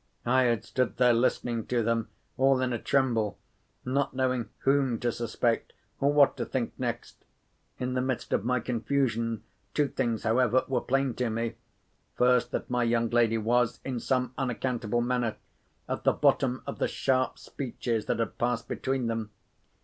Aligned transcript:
I 0.25 0.45
had 0.45 0.65
stood 0.65 0.97
there 0.97 1.13
listening 1.13 1.67
to 1.67 1.83
them, 1.83 2.09
all 2.35 2.59
in 2.59 2.73
a 2.73 2.79
tremble; 2.79 3.37
not 3.85 4.15
knowing 4.15 4.49
whom 4.61 4.99
to 5.01 5.11
suspect, 5.11 5.73
or 5.99 6.11
what 6.11 6.35
to 6.37 6.45
think 6.45 6.73
next. 6.79 7.23
In 7.77 7.93
the 7.93 8.01
midst 8.01 8.33
of 8.33 8.43
my 8.43 8.61
confusion, 8.61 9.43
two 9.75 9.87
things, 9.87 10.23
however, 10.23 10.65
were 10.67 10.81
plain 10.81 11.13
to 11.17 11.29
me. 11.29 11.53
First, 12.15 12.49
that 12.49 12.67
my 12.67 12.81
young 12.83 13.11
lady 13.11 13.37
was, 13.37 13.79
in 13.85 13.99
some 13.99 14.33
unaccountable 14.39 15.01
manner, 15.01 15.35
at 15.87 16.03
the 16.03 16.13
bottom 16.13 16.63
of 16.65 16.79
the 16.79 16.87
sharp 16.87 17.37
speeches 17.37 18.07
that 18.07 18.17
had 18.17 18.39
passed 18.39 18.67
between 18.67 19.05
them. 19.05 19.29